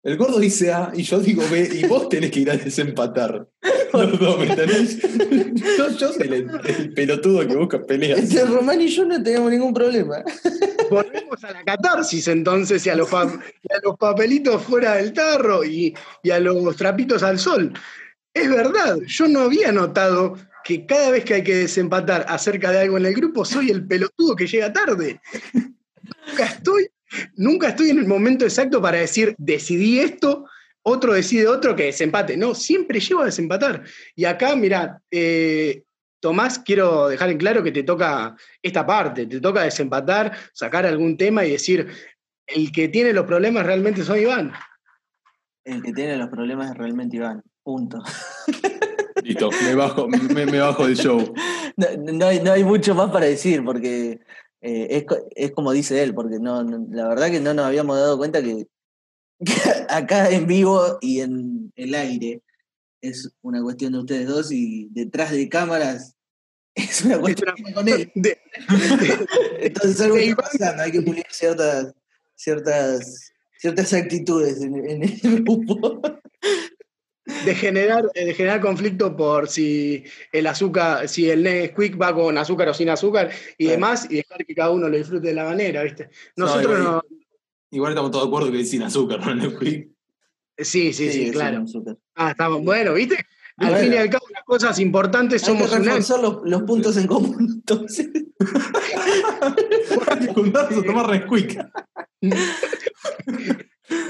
[0.06, 3.48] el gordo dice A y yo digo B y vos tenés que ir a desempatar.
[3.94, 4.98] Los dos, ¿me entendés?
[5.78, 8.20] Yo, yo soy el, el pelotudo que busca peleas.
[8.20, 10.18] Entre Román y yo no tenemos ningún problema.
[10.89, 13.26] Volvemos a la catarsis entonces y a los, pa-
[13.63, 17.72] y a los papelitos fuera del tarro y, y a los trapitos al sol.
[18.34, 22.80] Es verdad, yo no había notado que cada vez que hay que desempatar acerca de
[22.80, 25.22] algo en el grupo, soy el pelotudo que llega tarde.
[25.54, 26.88] Nunca estoy,
[27.36, 30.45] nunca estoy en el momento exacto para decir, decidí esto,
[30.84, 32.38] otro decide otro que desempate.
[32.38, 33.84] No, siempre llevo a desempatar.
[34.15, 35.84] Y acá, mirá, eh,
[36.19, 41.17] Tomás, quiero dejar en claro que te toca esta parte, te toca desempatar, sacar algún
[41.17, 41.88] tema y decir,
[42.47, 44.51] el que tiene los problemas realmente soy Iván.
[45.63, 47.43] El que tiene los problemas es realmente Iván.
[47.63, 48.01] Punto.
[49.23, 51.34] Listo, me bajo, me, me bajo del show.
[51.78, 54.21] No, no hay, no hay mucho más para decir, porque
[54.67, 57.97] eh, es, es como dice él, porque no, no- la verdad que no nos habíamos
[57.97, 58.67] dado cuenta que,
[59.45, 59.54] que
[59.89, 62.41] acá en vivo y en el aire
[63.01, 66.15] es una cuestión de ustedes dos y detrás de cámaras
[66.75, 68.12] es una Es cuestión con él.
[68.15, 68.38] de-
[69.60, 71.93] Entonces algo está pasando, hay que pulir ciertas,
[72.36, 76.01] ciertas, ciertas actitudes en, en el grupo.
[77.43, 82.69] De generar, de generar conflicto por si el azúcar, si el Nesquik va con azúcar
[82.69, 83.71] o sin azúcar y Claro.
[83.76, 86.10] demás, y dejar que cada uno lo disfrute de la manera, ¿viste?
[86.36, 87.04] Nosotros igual- no.
[87.71, 89.36] Igual estamos todos de acuerdo que es sin azúcar, ¿no?
[89.36, 89.89] Nesquik.
[90.58, 91.65] Sí, sí, sí, es claro.
[92.15, 93.17] Ah, estamos, bueno, ¿viste?
[93.58, 93.84] Al Bueno.
[93.84, 97.38] fin y al cabo, las cosas importantes Hay somos reforzar los, los puntos en común,
[97.56, 98.10] entonces.
[100.34, 101.60] Juntarnos a tomar Nesquik.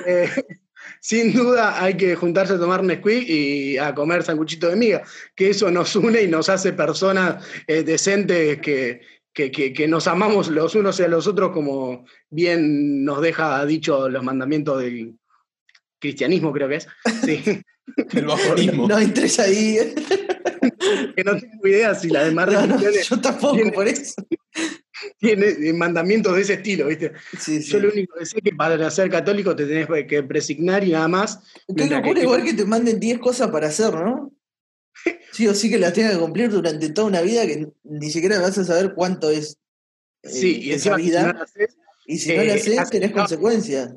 [0.08, 0.30] Eh,
[1.08, 5.04] sin duda hay que juntarse a tomar Nesquik y a comer sanguchito de miga,
[5.36, 10.08] que eso nos une y nos hace personas eh, decentes que, que, que- que nos
[10.08, 15.14] amamos los unos a los otros como bien nos deja dicho los mandamientos del
[16.00, 16.88] cristianismo, creo que es.
[17.24, 17.44] Sí,
[18.14, 18.88] El bajonismo.
[18.88, 19.78] No entres ahí.
[21.16, 24.16] que no tengo idea si las demás No, yo tampoco, tiene- por eso.
[25.26, 27.12] Tienen eh, mandamientos de ese estilo, ¿viste?
[27.40, 27.72] Sí, sí.
[27.72, 30.92] Yo lo único que sé es que para ser católico te tenés que presignar y
[30.92, 31.40] nada más.
[31.76, 34.32] Qué locura que- igual que te manden 10 cosas para hacer, ¿no?
[35.32, 38.40] Sí o sí que las tengas que cumplir durante toda una vida que ni siquiera
[38.40, 39.58] vas a saber cuánto es
[40.24, 41.34] eh, Sí, y esa encima si vida.
[41.34, 43.18] no haces, y si no eh, la haces, hace- tenés no.
[43.18, 43.94] consecuencias.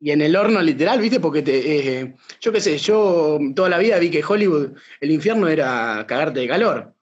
[0.00, 1.20] Y en el horno literal, ¿viste?
[1.20, 4.70] Porque te, eh, yo qué sé, yo toda la vida vi que Hollywood,
[5.00, 6.94] el infierno era cagarte de calor.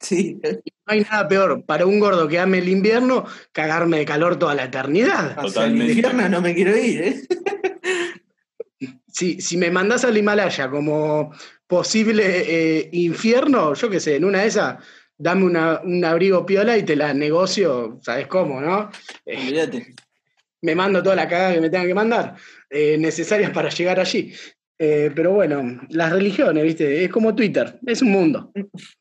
[0.00, 0.38] Sí.
[0.42, 0.50] No
[0.86, 4.64] hay nada peor para un gordo que ame el invierno, cagarme de calor toda la
[4.64, 5.38] eternidad.
[5.38, 7.20] Hacia el infierno no me quiero ir, ¿eh?
[9.12, 11.32] Si, si me mandás al Himalaya como
[11.66, 12.22] posible
[12.78, 14.76] eh, infierno, yo qué sé, en una de esas,
[15.18, 18.88] dame una- un abrigo piola y te la negocio, ¿sabes cómo, no?
[19.26, 19.70] Eh,
[20.62, 22.36] me mando toda la cagada que me tengan que mandar,
[22.70, 24.32] eh, necesarias para llegar allí.
[24.78, 27.04] Eh, pero bueno, las religiones, ¿viste?
[27.04, 28.50] Es como Twitter, es un mundo.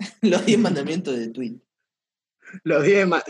[0.22, 1.60] Los 10 mandamientos de Twitter.
[2.64, 3.22] Los 10 ma-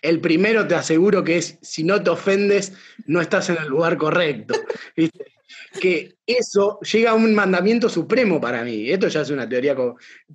[0.00, 2.72] El primero te aseguro que es, si no te ofendes,
[3.06, 4.54] no estás en el lugar correcto.
[4.96, 5.24] ¿viste?
[5.80, 8.90] Que eso llega a un mandamiento supremo para mí.
[8.90, 9.74] Esto ya es una teoría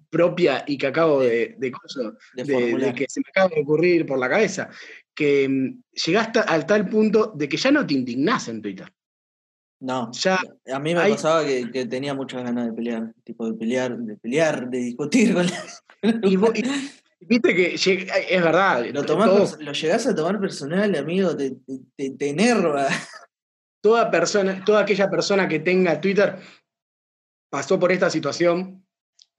[0.09, 2.89] propia y que acabo de, de, coso- De de- formular.
[2.89, 4.69] de que se me acaba de ocurrir por la cabeza.
[5.15, 8.91] Que mm, llegaste al tal punto de que ya no te indignás en Twitter.
[9.83, 10.39] No, Ya,
[10.73, 13.97] a mí me Hay- pasaba que, que tenía muchas ganas de pelear, tipo de pelear,
[13.97, 15.63] de pelear, de discutir con la...
[16.23, 16.63] y vos- y-
[17.19, 18.85] viste que es verdad.
[18.93, 22.87] Lo, tomás lo llegás a tomar personal, amigo, te, te, te- te enerva.
[23.81, 26.37] toda persona, toda aquella persona que tenga Twitter
[27.51, 28.85] pasó por esta situación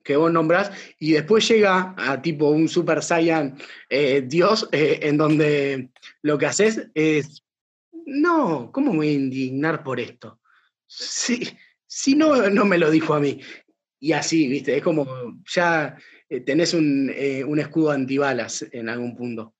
[0.03, 3.57] que vos nombrás y después llega a tipo un Super Saiyan
[3.89, 5.89] eh, Dios eh, en donde
[6.21, 7.41] lo que haces es,
[8.05, 10.39] no, ¿cómo me voy a indignar por esto?
[10.87, 11.47] Si,
[11.85, 13.39] si no, no me lo dijo a mí.
[13.99, 15.07] Y así, viste, es como
[15.51, 15.97] ya
[16.29, 19.53] eh, tenés un, eh, un escudo antibalas en algún punto.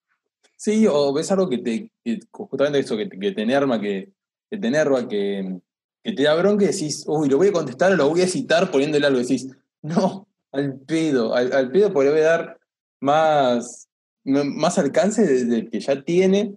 [0.57, 1.91] Sí, o ves algo que te,
[2.31, 4.09] justamente eso, que, que te enerva, que,
[4.49, 4.71] que te
[5.09, 5.59] que,
[6.03, 8.27] que te da bronca y decís, uy, lo voy a contestar o lo voy a
[8.27, 9.19] citar poniéndole algo.
[9.19, 9.49] Decís,
[9.81, 12.59] no, al pedo, al, pedo porque le voy a dar
[12.99, 13.89] más,
[14.23, 16.55] más alcance del del que ya tiene.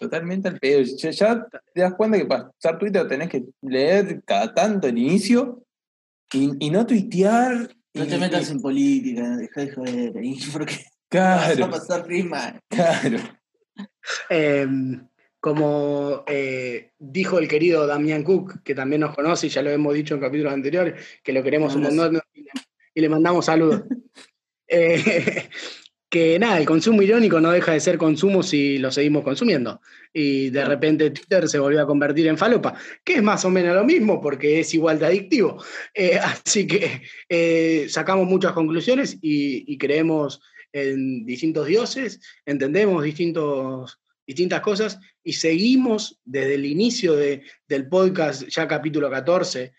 [0.00, 0.80] Totalmente al pedo.
[0.82, 4.96] Ya, ya te das cuenta que para usar Twitter tenés que leer cada tanto el
[4.96, 5.62] inicio
[6.32, 7.68] y, y no tuitear.
[7.92, 10.74] No y- te metas y- en política, deja de joder ahí, porque
[11.10, 12.58] Claro, vas a pasar rima.
[12.68, 13.18] claro.
[14.30, 14.66] Eh,
[15.38, 19.94] como eh, dijo el querido Damián Cook, que también nos conoce y ya lo hemos
[19.94, 22.50] dicho en capítulos anteriores, que lo queremos un montón y le,
[22.94, 23.82] y le mandamos saludos.
[24.72, 25.48] Eh,
[26.10, 29.80] que nada, el consumo irónico no deja de ser consumo si lo seguimos consumiendo.
[30.12, 33.74] Y de repente Twitter se volvió a convertir en falopa, que es más o menos
[33.76, 35.62] lo mismo porque es igual de adictivo.
[35.94, 40.42] Eh, así que eh, sacamos muchas conclusiones y, y creemos
[40.72, 48.48] en distintos dioses, entendemos distintos, distintas cosas y seguimos desde el inicio de- del podcast,
[48.48, 49.72] ya capítulo 14,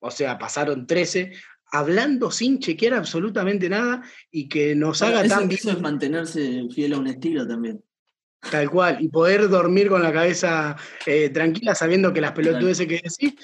[0.00, 1.32] o sea, pasaron 13,
[1.74, 6.68] hablando sin chequear absolutamente nada y que nos haga eso, tan bien eso es mantenerse
[6.72, 7.82] fiel a un estilo también.
[8.48, 13.02] Tal cual, y poder dormir con la cabeza eh, tranquila sabiendo que las pelotudeces que
[13.02, 13.34] decís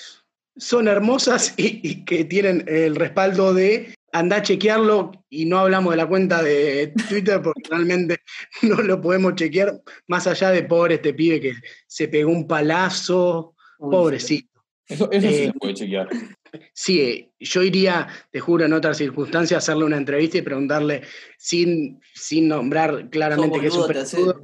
[0.57, 5.93] son hermosas y, y que tienen el respaldo de andar a chequearlo y no hablamos
[5.93, 8.19] de la cuenta de Twitter porque realmente
[8.63, 11.55] no lo podemos chequear más allá de pobre este pibe que
[11.87, 14.50] se pegó un palazo, pobrecito.
[14.91, 16.09] Eso, eso sí Eh, se puede chequear.
[16.75, 21.03] Sí, eh, yo iría, te juro, en otras circunstancias, a hacerle una entrevista y preguntarle
[21.39, 24.41] sin, sin nombrar claramente que es un pelotudo,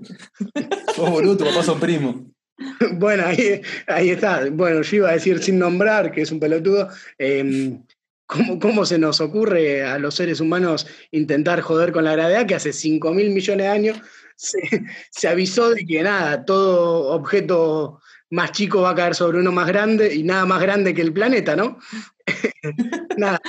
[0.94, 2.32] Sos boludo, tu papá son primo.
[2.94, 4.48] Bueno, ahí, ahí está.
[4.50, 6.88] Bueno, yo iba a decir sin nombrar, que es un pelotudo.
[8.24, 12.54] ¿cómo, ¿Cómo se nos ocurre a los seres humanos intentar joder con la gravedad que
[12.54, 13.98] hace 5 mil millones de años
[14.36, 14.58] se,
[15.10, 19.66] se avisó de que nada, todo objeto más chico va a caer sobre uno más
[19.68, 21.78] grande y nada más grande que el planeta, ¿no?
[23.16, 23.40] nada,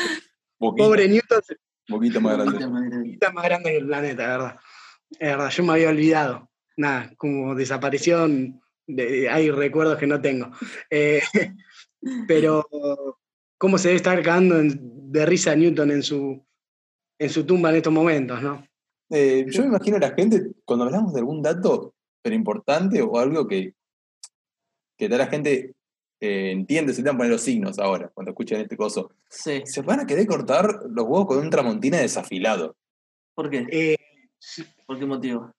[0.60, 2.52] Boquita, pobre Newton más grande.
[2.52, 3.12] Poquito más grande.
[3.14, 4.60] está más grande que el planeta, verdad.
[5.12, 6.50] Es verdad, yo me había olvidado.
[6.76, 10.52] Nada, como desaparición, de- hay recuerdos que no tengo.
[10.90, 11.22] Eh,
[12.28, 12.66] pero,
[13.58, 16.46] ¿cómo se debe estar cagando en- de risa Newton en su,
[17.20, 18.68] en su tumba en estos momentos, no?
[19.10, 23.18] Eh, yo me imagino a la gente, cuando hablamos de algún dato, pero importante o
[23.18, 23.74] algo que,
[24.98, 25.74] que toda la gente
[26.20, 29.12] eh, entiende, se te van a poner los signos ahora, cuando escuchan este coso.
[29.30, 29.62] Sí.
[29.66, 32.76] Se van a querer cortar los huevos con un tramontina desafilado.
[33.36, 33.66] ¿Por qué?
[33.72, 33.96] Eh,
[34.86, 35.52] ¿Por qué motivo?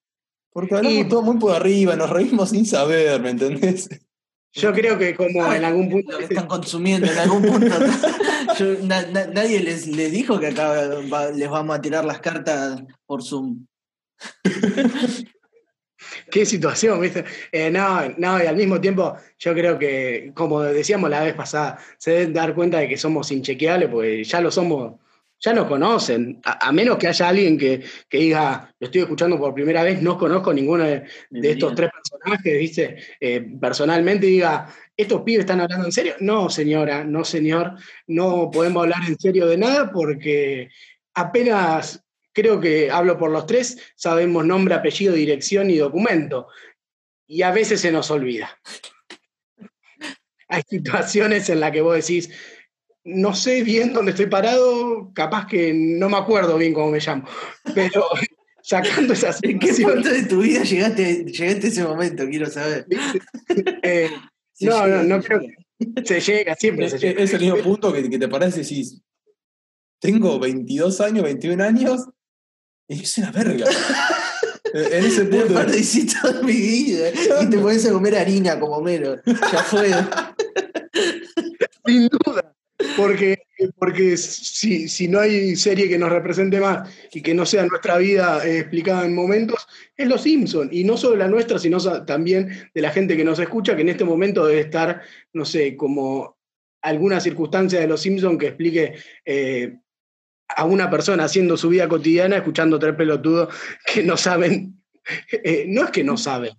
[0.52, 3.88] Porque hablamos Y- todo muy por arriba, nos reímos sin saber, ¿me entendés?
[4.54, 6.12] yo creo que como en algún punto...
[6.12, 7.66] Lo que están consumiendo en algún punto.
[8.58, 10.72] Yo- na- na- nadie les, les dijo que acá
[11.12, 13.66] va- les vamos a tirar las cartas por Zoom.
[16.30, 17.24] Qué situación, ¿viste?
[17.50, 21.78] Eh, no, no, y al mismo tiempo yo creo que, como decíamos la vez pasada,
[21.96, 24.94] se deben dar cuenta de que somos inchequeables, porque ya lo somos,
[25.40, 26.40] ya nos conocen.
[26.44, 30.02] A, a menos que haya alguien que, que diga, lo estoy escuchando por primera vez,
[30.02, 32.96] no conozco ninguno de, de estos tres personajes, ¿viste?
[33.20, 36.14] Eh, personalmente diga, ¿estos pibes están hablando en serio?
[36.20, 37.74] No, señora, no, señor,
[38.06, 40.68] no podemos hablar en serio de nada porque
[41.14, 42.04] apenas
[42.38, 46.46] creo que hablo por los tres, sabemos nombre, apellido, dirección y documento.
[47.26, 48.56] Y a veces se nos olvida.
[50.48, 52.30] Hay situaciones en las que vos decís,
[53.04, 57.28] no sé bien dónde estoy parado, capaz que no me acuerdo bien cómo me llamo,
[57.74, 58.06] pero
[58.62, 62.26] sacando esas ¿En qué punto de tu vida llegaste, llegaste a ese momento?
[62.28, 62.86] Quiero saber.
[63.82, 64.10] eh,
[64.60, 67.22] no, no, llega, no creo que se llega, siempre Es, se llega.
[67.22, 69.02] es el mismo punto que, que te parece y decís,
[70.00, 72.08] tengo 22 años, 21 años,
[72.88, 73.66] es una verga.
[74.74, 75.50] en ese punto.
[75.50, 77.10] aparte hiciste toda mi vida
[77.42, 79.16] y te pones a comer harina como mero.
[79.26, 79.90] Ya fue.
[81.86, 82.54] Sin duda.
[82.96, 83.38] Porque,
[83.76, 87.98] porque si, si no hay serie que nos represente más y que no sea nuestra
[87.98, 92.70] vida eh, explicada en momentos, es Los Simpson Y no solo la nuestra, sino también
[92.72, 96.38] de la gente que nos escucha, que en este momento debe estar, no sé, como
[96.82, 99.78] alguna circunstancia de Los Simpson que explique eh,
[100.56, 103.54] a una persona haciendo su vida cotidiana, escuchando tres pelotudos
[103.92, 104.80] que no saben,
[105.30, 106.52] eh, no es que no saben,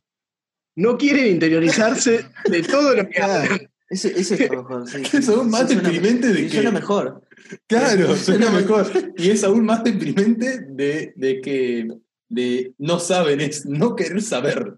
[0.75, 3.43] no quieren interiorizarse de todo lo que Claro.
[3.43, 3.69] hablan.
[3.89, 4.87] Eso, eso está mejor.
[4.87, 5.01] Sí.
[5.17, 7.21] Es aún más deprimente de que- Suena mejor.
[7.67, 8.85] Claro, suena mejor.
[9.17, 11.87] Y es aún más deprimente de, de que
[12.29, 14.75] de no saben, es no querer saber.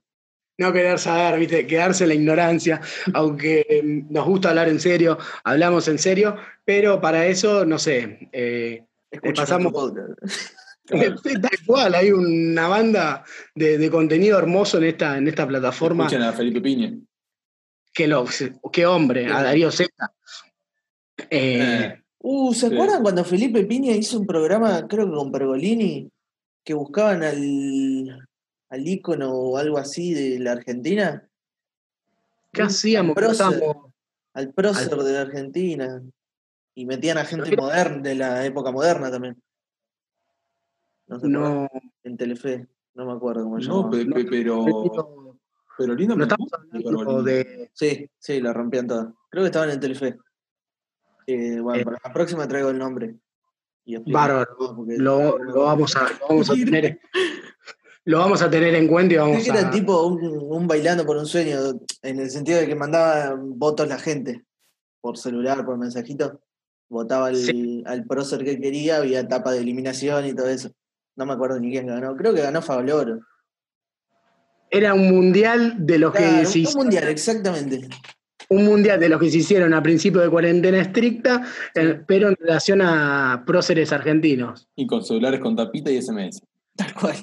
[0.57, 1.67] no querer saber, ¿viste?
[1.67, 2.79] quedarse en la ignorancia,
[3.13, 8.85] aunque nos gusta hablar en serio, hablamos en serio, pero para eso, no sé, eh,
[9.35, 10.19] pasamos- podcast.
[11.41, 13.23] tal cual, hay una banda
[13.55, 16.93] de, de contenido hermoso en esta, en esta plataforma, Escuchen a Felipe Piña.
[17.93, 18.25] que, lo,
[18.71, 20.11] qué hombre, a Darío Zeta.
[21.29, 22.75] Eh, Eh, Uh, ¿se Sí.
[22.75, 26.07] acuerdan cuando Felipe Piña hizo un programa, creo que con Pergolini,
[26.63, 28.27] que buscaban al,
[28.69, 31.27] al ícono o algo así de la Argentina?
[32.53, 33.17] ¿Qué hacíamos?
[33.17, 33.63] Al prócer,
[34.35, 36.03] al prócer de la Argentina.
[36.73, 39.41] Y metían a gente Pero- moderna, de la época moderna también.
[41.07, 41.31] No, acuerdan?
[41.41, 41.67] no,
[42.03, 43.91] En Telefe, no me acuerdo cómo se no, llamaba.
[43.91, 45.35] pe- pe- pero,
[45.77, 47.69] pero lindo no estamos hablando de...
[47.73, 49.07] Sí, sí, la rompían todas.
[49.29, 50.17] Creo que estaban en Telefe.
[51.27, 51.85] Eh, bueno, Eh.
[51.85, 53.15] para la próxima traigo el nombre.
[54.07, 54.55] Bárbaro,
[54.97, 56.99] Lo, lo vamos a, lo vamos a tener,
[58.05, 59.71] lo vamos a tener en cuenta y vamos que era a...
[59.71, 61.57] tipo un, un bailando por un sueño,
[62.03, 64.45] en el sentido de que mandaba votos la gente
[65.01, 66.39] por celular, por mensajito.
[66.91, 67.81] Votaba al, Sí.
[67.85, 70.71] al prócer que quería, había etapa de eliminación y todo eso.
[71.15, 72.17] No me acuerdo ni quién ganó.
[72.17, 73.21] Creo que ganó Fabloro.
[74.69, 77.87] Era un mundial de los Claro, que se un hizo- mundial, exactamente.
[78.49, 81.41] un mundial de los que se hicieron a principio de cuarentena estricta,
[81.75, 84.67] eh, pero en relación a próceres argentinos.
[84.75, 86.41] Y con celulares con tapita y SMS.
[86.75, 87.15] Tal cual.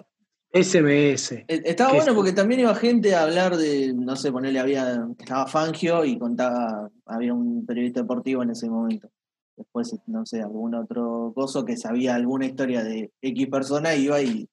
[0.51, 1.33] SMS.
[1.47, 5.47] Eh, Estaba bueno porque también iba gente a hablar de, no sé, ponerle, había, estaba
[5.47, 9.11] Fangio y contaba, había un periodista deportivo en ese momento.
[9.59, 14.49] Después, no sé, algún otro coso que sabía alguna historia de X persona, iba y,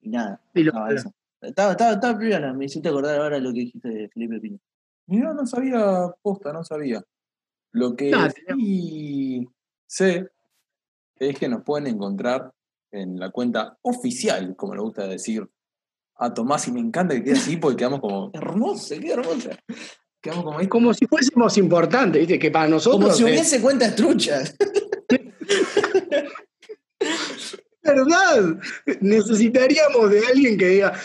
[0.00, 0.40] y nada.
[0.54, 1.12] Y lo- estaba eso.
[1.40, 4.58] Estaba, estaba, estaba piola, me hiciste acordar ahora lo que dijiste de Felipe Pino.
[5.08, 7.02] No, no sabía, posta, no sabía.
[7.72, 9.48] Lo que No, sí
[9.86, 10.28] sé
[11.16, 12.52] es que nos pueden encontrar
[12.92, 15.46] en la cuenta oficial, como le gusta decir
[16.16, 18.30] a Tomás y me encanta que quede así porque quedamos como.
[18.32, 19.50] Hermosa, qué hermosa.
[20.24, 20.66] Quedamos como ahí.
[20.68, 22.38] Como si fuésemos importantes, ¿viste?
[22.38, 23.02] Que para nosotros.
[23.02, 24.56] Como si es hubiese cuentas truchas.
[27.82, 28.56] verdad.
[29.00, 30.98] Necesitaríamos de alguien que diga.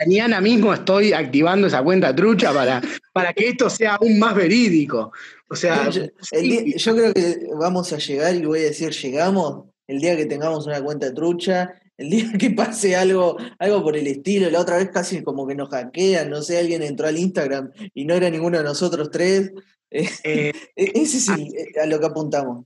[0.00, 2.82] Mañana mismo estoy activando esa cuenta trucha para,
[3.12, 5.12] para que esto sea aún más verídico.
[5.48, 9.66] O sea, Yo, sí, yo creo que vamos a llegar y voy a decir, llegamos
[9.86, 14.06] el día que tengamos una cuenta trucha, el día que pase algo, algo por el
[14.06, 14.50] estilo.
[14.50, 18.04] La otra vez casi como que nos hackean, no sé, alguien entró al Instagram y
[18.04, 19.52] no era ninguno de nosotros tres.
[19.94, 22.64] Eh, eh, e- ese es el- eh, a lo que apuntamos.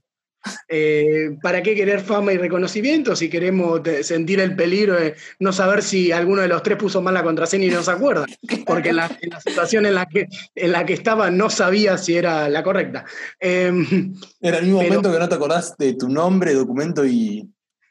[0.69, 5.83] Eh, ¿Para qué querer fama y reconocimiento si queremos sentir el peligro de no saber
[5.83, 8.25] si alguno de los tres puso mal la contraseña y no se acuerda?
[8.65, 11.97] Porque en la, en la situación en la, que, en la que estaba no sabía
[11.97, 13.03] si era la correcta.
[13.41, 13.73] Eh,
[14.39, 17.45] Era el mismo Pero- momento que no te acordás de tu nombre, documento y.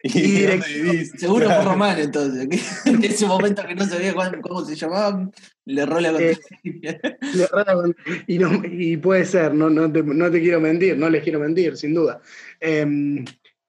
[0.06, 1.04] Y.
[1.18, 1.62] Seguro Claro.
[1.62, 2.48] fue Román entonces,
[2.86, 5.30] en ese momento que no sabía cuán- cómo se llamaba,
[5.64, 7.96] le erró la Eh, le con-
[8.26, 11.40] y, no- y puede ser, no, no, te, no te quiero mentir, no les quiero
[11.40, 12.20] mentir, sin duda.
[12.60, 13.24] Eh,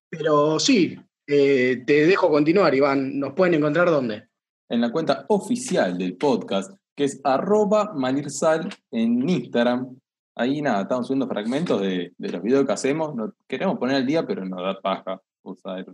[0.09, 3.19] pero sí, eh, te dejo continuar, Iván.
[3.19, 4.27] ¿Nos pueden encontrar dónde?
[4.69, 9.97] En la cuenta oficial del podcast, que es arroba manirsal en Instagram.
[10.35, 13.15] Ahí nada, estamos subiendo fragmentos de, de los videos que hacemos.
[13.15, 15.85] No, queremos poner al día, pero nos da paja usar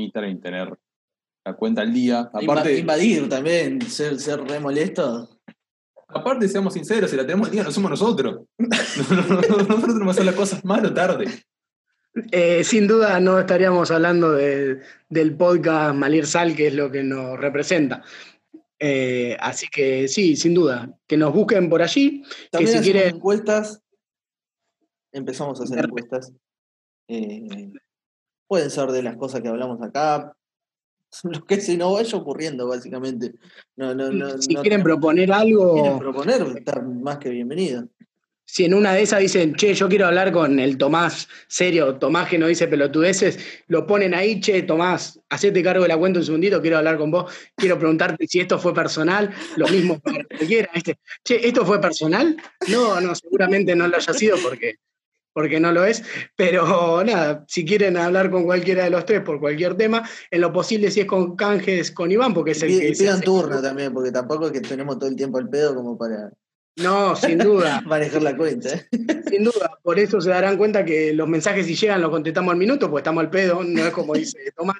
[0.00, 0.74] Instagram y tener
[1.44, 2.30] la cuenta al día.
[2.32, 5.28] Aparte, invadir también, ser, ser re molesto.
[6.08, 8.42] aparte, seamos sinceros, si la tenemos al día, no somos nosotros.
[8.58, 11.26] nosotros tenemos que hacer las cosas mal o tarde.
[12.32, 17.04] Eh, sin duda no estaríamos hablando de- del podcast Malir Sal, que es lo que
[17.04, 18.02] nos representa.
[18.80, 22.22] Eh, así que sí, sin duda, que nos busquen por allí.
[22.50, 23.80] También si hacemos quieren- encuestas.
[25.12, 26.32] Empezamos a hacer encuestas.
[27.08, 27.70] Eh,
[28.50, 30.36] pueden ser de las cosas que hablamos acá.
[31.22, 33.34] Lo que se nos vaya ocurriendo, básicamente.
[33.76, 37.86] No, no, no, si quieren proponer algo, quieren proponer, estar más que bienvenido.
[38.44, 42.28] si en una de esas dicen, che, yo quiero hablar con el Tomás serio, Tomás
[42.28, 43.38] que no dice pelotudeces,
[43.68, 47.12] lo ponen ahí, che, Tomás, hacete cargo de la cuenta un segundito, quiero hablar con
[47.12, 50.98] vos, quiero preguntarte si esto fue personal, lo mismo para cualquiera, ¿viste?
[51.22, 52.36] Che, ¿esto fue personal?
[52.66, 54.74] No, no, seguramente no lo haya sido porque,
[55.32, 56.02] porque no lo es,
[56.36, 60.52] pero nada, si quieren hablar con cualquiera de los tres por cualquier tema, en lo
[60.52, 62.94] posible si es con canjes con Iván, porque es el Y que...
[62.94, 65.74] se pidan hace- turno también, porque tampoco es que tenemos todo el tiempo al pedo
[65.74, 66.30] como para
[66.76, 67.80] No, sin duda.
[67.86, 68.70] manejar la cuenta.
[68.74, 68.86] ¿eh?
[69.30, 72.58] Sin duda, por eso se darán cuenta que los mensajes si llegan los contestamos al
[72.58, 74.78] minuto, porque estamos al pedo, no es como dice Tomás,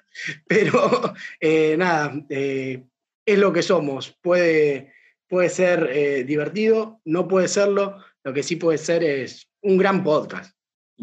[0.49, 2.83] pero eh, nada, eh,
[3.25, 4.17] es lo que somos.
[4.23, 4.93] Puede,
[5.29, 10.55] puede ser divertido, no puede serlo, lo que sí puede ser es un gran podcast.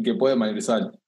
[0.02, 0.98] Que puede Manirsal.